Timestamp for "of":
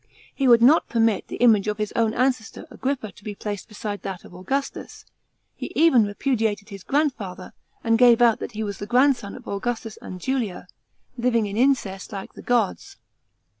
1.67-1.77, 4.25-4.33, 9.35-9.47